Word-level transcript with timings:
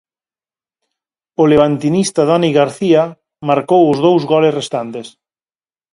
O 1.41 1.43
levantinista 1.51 2.21
Dani 2.29 2.51
García 2.59 3.03
marcou 3.49 3.81
os 3.91 3.97
dous 4.05 4.23
goles 4.31 4.55
restantes. 4.59 5.07